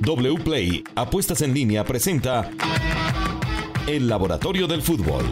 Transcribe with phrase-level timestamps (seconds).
[0.00, 2.50] WPLAY Apuestas en línea presenta
[3.86, 5.24] El Laboratorio del Fútbol.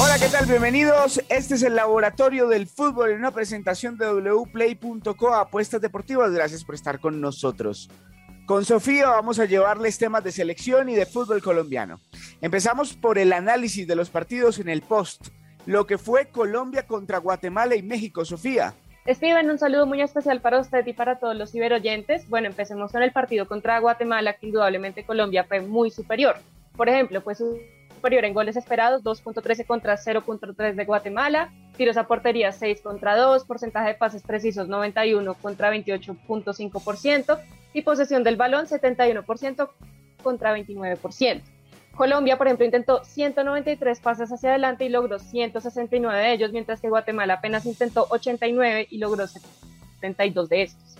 [0.00, 0.46] Hola, ¿qué tal?
[0.46, 1.20] Bienvenidos.
[1.28, 6.30] Este es el Laboratorio del Fútbol en una presentación de wplay.co Apuestas Deportivas.
[6.30, 7.90] Gracias por estar con nosotros.
[8.46, 12.00] Con Sofía vamos a llevarles temas de selección y de fútbol colombiano.
[12.40, 15.28] Empezamos por el análisis de los partidos en el post,
[15.66, 18.74] lo que fue Colombia contra Guatemala y México, Sofía.
[19.06, 22.26] Steven, un saludo muy especial para usted y para todos los ciberoyentes.
[22.30, 26.36] Bueno, empecemos con el partido contra Guatemala, que indudablemente Colombia fue muy superior.
[26.74, 32.50] Por ejemplo, fue superior en goles esperados, 2.13 contra 0.3 de Guatemala, tiros a portería
[32.50, 37.38] 6 contra 2, porcentaje de pases precisos 91 contra 28.5%
[37.74, 39.68] y posesión del balón 71%
[40.22, 41.42] contra 29%.
[41.94, 46.88] Colombia, por ejemplo, intentó 193 pases hacia adelante y logró 169 de ellos, mientras que
[46.88, 50.96] Guatemala apenas intentó 89 y logró 72 de estos.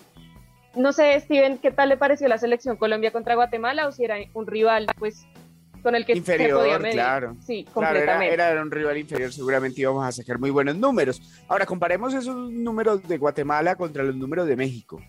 [0.76, 4.16] No sé, Steven, ¿qué tal le pareció la selección Colombia contra Guatemala o si era
[4.34, 5.24] un rival pues
[5.82, 6.94] con el que inferior, se podía medir?
[6.94, 8.34] Claro, sí, completamente.
[8.34, 11.22] era, un rival inferior, seguramente íbamos a sacar muy buenos números.
[11.48, 15.00] Ahora, comparemos esos números de Guatemala contra los números de México.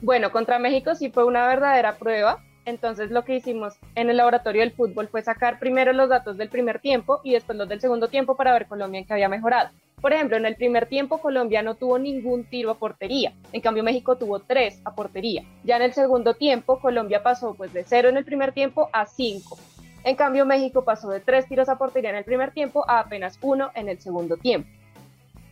[0.00, 4.62] Bueno, contra México sí fue una verdadera prueba entonces lo que hicimos en el laboratorio
[4.62, 8.08] del fútbol fue sacar primero los datos del primer tiempo y después los del segundo
[8.08, 9.70] tiempo para ver Colombia en qué había mejorado.
[10.00, 13.82] Por ejemplo, en el primer tiempo Colombia no tuvo ningún tiro a portería, en cambio
[13.82, 15.44] México tuvo tres a portería.
[15.64, 19.06] Ya en el segundo tiempo Colombia pasó pues de cero en el primer tiempo a
[19.06, 19.58] cinco.
[20.04, 23.38] En cambio México pasó de tres tiros a portería en el primer tiempo a apenas
[23.42, 24.68] uno en el segundo tiempo.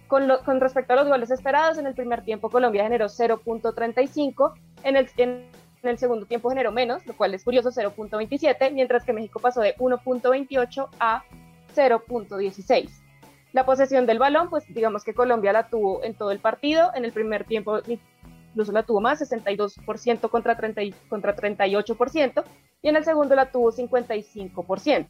[0.06, 4.52] Con, respecto a los goles esperados, en el primer tiempo Colombia generó 0.35,
[4.84, 5.08] en el,
[5.86, 9.60] en el segundo tiempo generó menos, lo cual es curioso, 0.27, mientras que México pasó
[9.60, 11.24] de 1.28 a
[11.74, 12.90] 0.16.
[13.52, 17.04] La posesión del balón, pues digamos que Colombia la tuvo en todo el partido, en
[17.04, 22.44] el primer tiempo incluso la tuvo más, 62% contra, 30, contra 38%,
[22.82, 25.08] y en el segundo la tuvo 55%.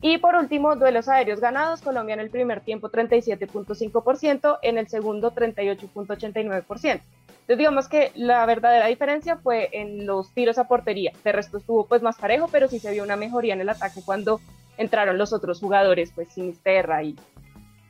[0.00, 5.32] Y por último, duelos aéreos ganados, Colombia en el primer tiempo 37.5%, en el segundo
[5.32, 7.00] 38.89%.
[7.44, 11.12] Entonces digamos que la verdadera diferencia fue en los tiros a portería.
[11.22, 14.00] De resto estuvo pues más parejo, pero sí se vio una mejoría en el ataque
[14.02, 14.40] cuando
[14.78, 17.16] entraron los otros jugadores, pues Sinisterra y,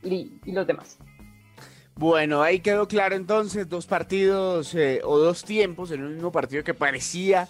[0.02, 0.98] y, y los demás.
[1.94, 6.64] Bueno, ahí quedó claro entonces dos partidos eh, o dos tiempos en un mismo partido
[6.64, 7.46] que parecía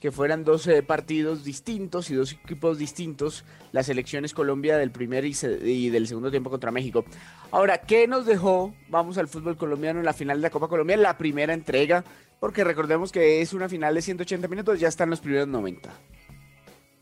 [0.00, 5.88] que fueran 12 partidos distintos y dos equipos distintos, las elecciones Colombia del primer y,
[5.90, 7.04] del segundo tiempo contra México.
[7.50, 8.74] Ahora, ¿qué nos dejó?
[8.88, 12.04] Vamos al fútbol colombiano en la final de la Copa Colombia, la primera entrega,
[12.40, 15.90] porque recordemos que es una final de 180 minutos, ya están los primeros 90.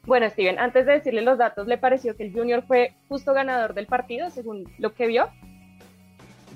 [0.06, 3.74] Bueno, Steven, antes de decirle los datos, ¿le pareció que el Junior fue justo ganador
[3.74, 5.30] del partido, según lo que vio?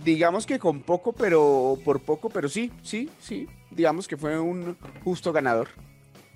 [0.05, 3.49] Digamos que con poco, pero por poco, pero sí, sí, sí.
[3.71, 5.69] Digamos que fue un justo ganador.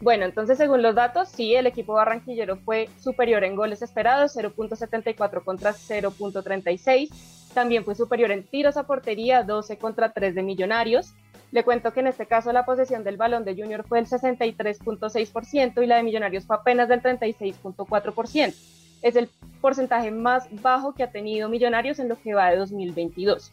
[0.02, 5.44] Bueno, entonces según los datos, sí, el equipo barranquillero fue superior en goles esperados, 0.74
[5.44, 7.08] contra 0.36.
[7.54, 11.14] También fue superior en tiros a portería, 12 contra 3 de Millonarios.
[11.52, 15.80] Le cuento que en este caso la posesión del balón de Junior fue el 63.6%
[15.80, 18.54] y la de Millonarios fue apenas del 36.4%.
[19.02, 19.28] Es el
[19.60, 23.52] porcentaje más bajo que ha tenido Millonarios en lo que va de 2022.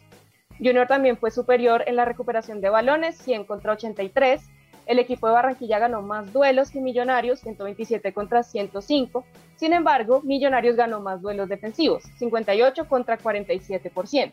[0.58, 4.42] Junior también fue superior en la recuperación de balones, 100 contra 83
[4.90, 9.24] el equipo de Barranquilla ganó más duelos que Millonarios, 127 contra 105.
[9.56, 14.32] Sin embargo, Millonarios ganó más duelos defensivos, 58 contra 47%.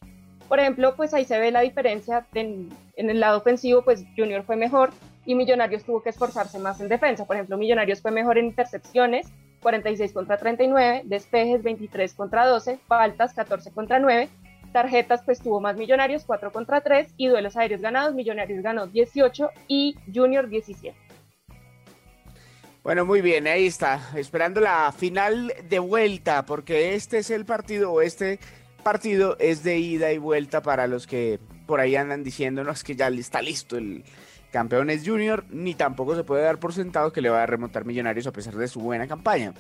[0.48, 4.56] Por ejemplo, pues ahí se ve la diferencia en, el lado ofensivo, pues Junior fue
[4.56, 4.92] mejor
[5.26, 7.26] y Millonarios tuvo que esforzarse más en defensa.
[7.26, 9.26] Por ejemplo, Millonarios fue mejor en intercepciones,
[9.60, 14.30] 46 contra 39, despejes 23 contra 12, faltas 14 contra 9
[14.76, 19.48] tarjetas pues tuvo más Millonarios 4 contra 3 y duelos aéreos ganados, Millonarios ganó 18
[19.68, 20.94] y Junior 17.
[22.82, 27.90] Bueno, muy bien, ahí está, esperando la final de vuelta, porque este es el partido,
[27.90, 28.38] o este
[28.82, 33.08] partido es de ida y vuelta para los que por ahí andan diciéndonos que ya
[33.08, 34.04] está listo el
[34.52, 37.86] campeón es Junior, ni tampoco se puede dar por sentado que le va a remontar
[37.86, 39.54] Millonarios a pesar de su buena campaña.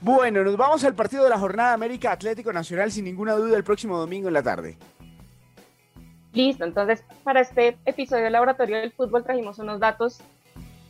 [0.00, 3.64] Bueno, nos vamos al partido de la jornada América Atlético Nacional sin ninguna duda el
[3.64, 4.76] próximo domingo en la tarde.
[6.32, 10.20] Listo, entonces para este episodio del Laboratorio del Fútbol trajimos unos datos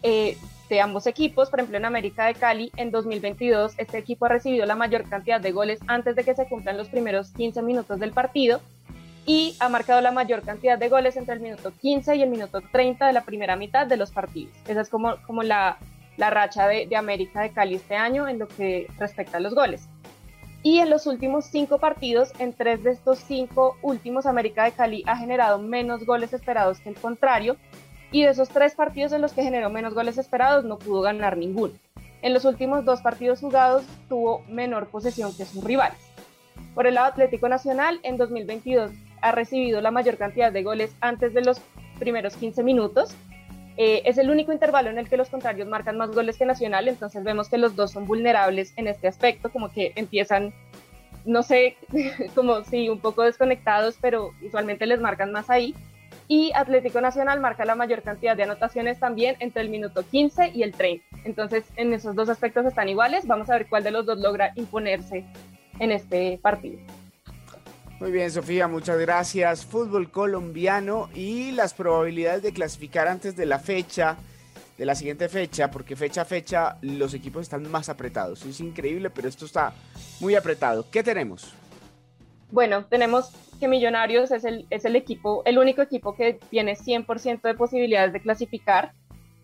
[0.02, 0.36] eh,
[0.68, 1.50] de ambos equipos.
[1.50, 5.40] Por ejemplo, en América de Cali, en 2022, este equipo ha recibido la mayor cantidad
[5.40, 8.60] de goles antes de que se cumplan los primeros 15 minutos del partido
[9.26, 12.60] y ha marcado la mayor cantidad de goles entre el minuto 15 y el minuto
[12.72, 14.54] 30 de la primera mitad de los partidos.
[14.66, 15.78] Esa es como, como la,
[16.16, 19.88] la racha de, América de Cali este año en lo que respecta a los goles.
[20.62, 25.04] Y en los últimos cinco partidos, en tres de estos cinco últimos, América de Cali
[25.06, 27.56] ha generado menos goles esperados que el contrario.
[28.12, 31.36] y de esos tres partidos en los que generó menos goles esperados no pudo ganar
[31.36, 31.74] ninguno.
[32.22, 35.98] En los últimos dos partidos jugados tuvo menor posesión que sus rivales.
[36.74, 41.34] Por el lado Atlético Nacional, en 2022 ha recibido la mayor cantidad de goles antes
[41.34, 41.60] de los
[41.98, 43.14] primeros 15 minutos.
[43.76, 46.88] Eh, es el único intervalo en el que los contrarios marcan más goles que Nacional,
[46.88, 50.52] entonces vemos que los dos son vulnerables en este aspecto, como que empiezan,
[51.24, 51.76] no sé,
[52.34, 55.74] como si un poco desconectados, pero usualmente les marcan más ahí
[56.28, 60.62] y Atlético Nacional marca la mayor cantidad de anotaciones también entre el minuto 15 y
[60.62, 61.04] el 30.
[61.24, 63.26] Entonces, en esos dos aspectos están iguales.
[63.26, 65.24] Vamos a ver cuál de los dos logra imponerse
[65.78, 66.78] en este partido.
[68.04, 69.64] Muy bien, Sofía, muchas gracias.
[69.64, 74.18] Fútbol colombiano y las probabilidades de clasificar antes de la fecha,
[74.76, 78.44] de la siguiente fecha, porque fecha a fecha los equipos están más apretados.
[78.44, 79.72] Es increíble, pero esto está
[80.20, 80.84] muy apretado.
[80.90, 81.54] ¿Qué tenemos?
[82.50, 87.40] Bueno, tenemos que Millonarios es el, es el equipo, el único equipo que tiene 100%
[87.40, 88.92] de posibilidades de clasificar.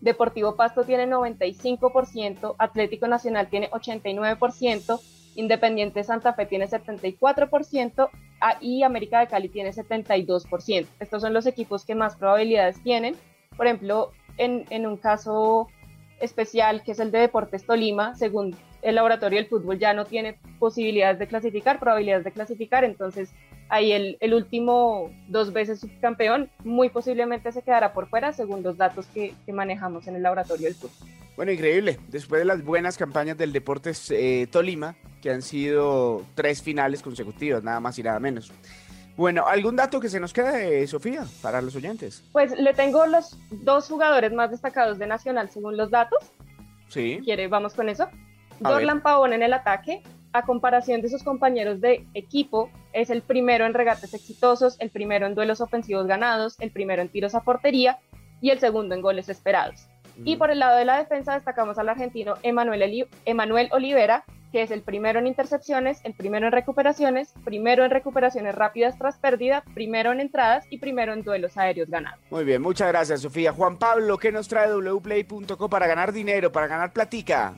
[0.01, 4.99] Deportivo Pasto tiene 95%, Atlético Nacional tiene 89%,
[5.35, 8.09] Independiente Santa Fe tiene 74%
[8.41, 10.87] ah, y América de Cali tiene 72%.
[10.99, 13.15] Estos son los equipos que más probabilidades tienen.
[13.55, 15.67] Por ejemplo, en, un caso
[16.19, 20.37] especial que es el de Deportes Tolima, según el laboratorio del fútbol ya no tiene
[20.59, 23.31] posibilidades de clasificar, probabilidades de clasificar, entonces
[23.69, 29.05] ahí el, último dos veces subcampeón muy posiblemente se quedará por fuera según los datos
[29.07, 31.20] que manejamos en el laboratorio del fútbol.
[31.41, 31.97] Bueno, increíble.
[32.09, 37.63] Después de las buenas campañas del Deportes eh, Tolima, que han sido tres finales consecutivas,
[37.63, 38.53] nada más y nada menos.
[39.17, 42.23] Bueno, ¿algún dato que se nos quede, Sofía, para los oyentes?
[42.31, 46.19] Pues le tengo los dos jugadores más destacados de Nacional según los datos.
[46.89, 47.19] Sí.
[47.23, 47.47] ¿Quiere?
[47.47, 48.07] Vamos con eso.
[48.59, 50.03] Dorlan Pavón en el ataque,
[50.33, 55.25] a comparación de sus compañeros de equipo, es el primero en regates exitosos, el primero
[55.25, 57.97] en duelos ofensivos ganados, el primero en tiros a portería
[58.41, 59.87] y el segundo en goles esperados.
[60.23, 64.71] Y por el lado de la defensa destacamos al argentino Emanuel, Emanuel Olivera, que es
[64.71, 70.11] el primero en intercepciones, el primero en recuperaciones, primero en recuperaciones rápidas tras pérdida, primero
[70.11, 72.19] en entradas y primero en duelos aéreos ganados.
[72.29, 73.53] Muy bien, muchas gracias Sofía.
[73.53, 77.55] Juan Pablo, ¿qué nos trae wplay.co para ganar dinero, para ganar platica?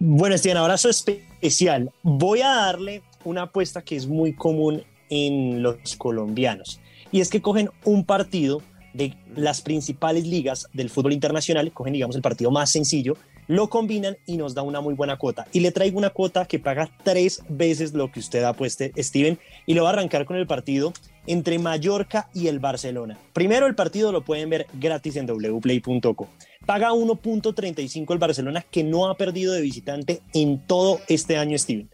[0.00, 1.92] Bueno, Esteban, abrazo especial.
[2.02, 7.40] Voy a darle una apuesta que es muy común en los colombianos y es que
[7.40, 8.60] cogen un partido
[8.98, 13.16] de las principales ligas del fútbol internacional, cogen digamos el partido más sencillo,
[13.46, 15.46] lo combinan y nos da una muy buena cuota.
[15.52, 19.74] Y le traigo una cuota que paga tres veces lo que usted apueste, Steven, y
[19.74, 20.92] lo va a arrancar con el partido
[21.26, 23.18] entre Mallorca y el Barcelona.
[23.32, 26.28] Primero el partido lo pueden ver gratis en wplay.co.
[26.66, 31.88] Paga 1.35 el Barcelona que no ha perdido de visitante en todo este año, Steven.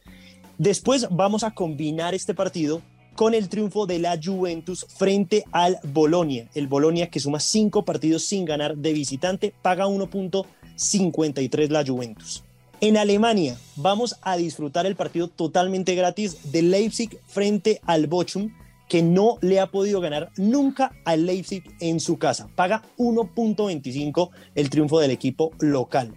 [0.59, 2.81] Después vamos a combinar este partido
[3.15, 6.49] con el triunfo de la Juventus frente al Bolonia.
[6.55, 12.45] El Bolonia que suma cinco partidos sin ganar de visitante, paga 1.53 la Juventus.
[12.81, 18.51] En Alemania vamos a disfrutar el partido totalmente gratis de Leipzig frente al Bochum
[18.89, 22.49] que no le ha podido ganar nunca al Leipzig en su casa.
[22.55, 26.13] Paga 1.25 el triunfo del equipo local.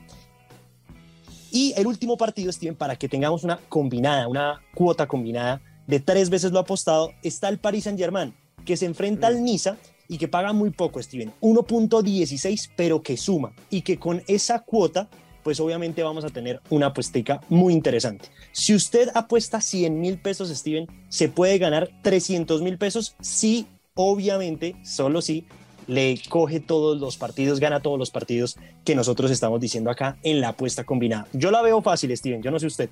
[1.51, 6.29] Y el último partido, Steven, para que tengamos una combinada, una cuota combinada de tres
[6.29, 8.33] veces lo apostado, está el Paris Saint-Germain,
[8.65, 13.53] que se enfrenta al Niza y que paga muy poco, Steven, 1.16, pero que suma
[13.69, 15.09] y que con esa cuota
[15.47, 18.27] pues obviamente vamos a tener una apuestica muy interesante.
[18.51, 24.75] Si usted apuesta 100 mil pesos, Steven, se puede ganar 300 mil pesos si, obviamente,
[24.83, 25.45] solo si
[25.87, 30.41] le coge todos los partidos, gana todos los partidos que nosotros estamos diciendo acá en
[30.41, 31.27] la apuesta combinada.
[31.31, 32.89] Yo la veo fácil, Steven, yo no sé usted.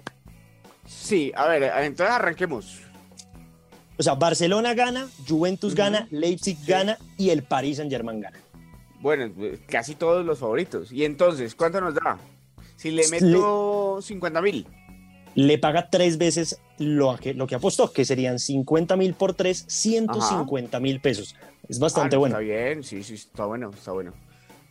[0.86, 2.80] Sí, a ver, entonces arranquemos.
[3.98, 8.38] O sea, Barcelona gana, Juventus gana, Leipzig gana y el Paris Saint Germain gana.
[9.00, 9.32] Bueno,
[9.68, 10.92] casi todos los favoritos.
[10.92, 12.18] Y entonces, ¿cuánto nos da?
[12.76, 14.68] Si le meto 50 mil.
[15.36, 19.66] Le paga tres veces lo que, lo que apostó, que serían 50 mil por tres,
[19.68, 21.36] 150 mil pesos.
[21.68, 22.40] Es bastante ah, bueno.
[22.40, 24.14] Está bien, sí, sí, está bueno, está bueno.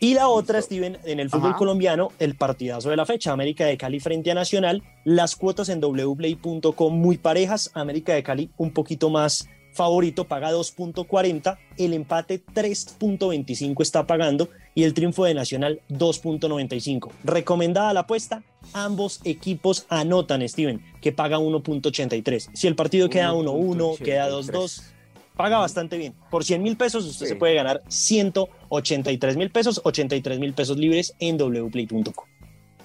[0.00, 3.76] Y la otra, Steven, en el fútbol colombiano, el partidazo de la fecha, América de
[3.76, 9.10] Cali frente a Nacional, las cuotas en wplay.com muy parejas, América de Cali un poquito
[9.10, 17.10] más favorito paga 2.40, el empate 3.25 está pagando y el triunfo de Nacional 2.95.
[17.24, 22.50] Recomendada la apuesta, ambos equipos anotan, Steven, que paga 1.83.
[22.54, 24.93] Si el partido queda 1-1, queda 2-2,
[25.36, 26.14] paga bastante bien.
[26.30, 31.14] Por 100 mil pesos usted se puede ganar 183 mil pesos, 83 mil pesos libres
[31.18, 32.26] en wplay.com.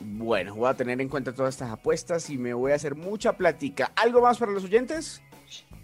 [0.01, 3.33] Bueno, voy a tener en cuenta todas estas apuestas y me voy a hacer mucha
[3.33, 3.91] plática.
[3.95, 5.21] ¿Algo más para los oyentes?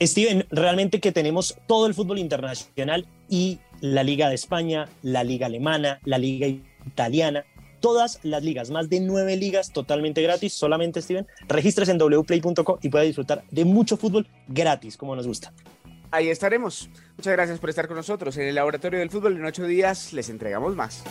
[0.01, 5.47] Steven, realmente que tenemos todo el fútbol internacional y la Liga de España, la Liga
[5.47, 7.45] Alemana, la Liga Italiana,
[7.79, 12.89] todas las ligas, más de nueve ligas totalmente gratis, solamente Steven, registres en wplay.co y
[12.89, 15.53] puedes disfrutar de mucho fútbol gratis, como nos gusta.
[16.15, 16.89] Ahí estaremos.
[17.17, 18.37] Muchas gracias por estar con nosotros.
[18.37, 21.03] En el Laboratorio del Fútbol en ocho días les entregamos más.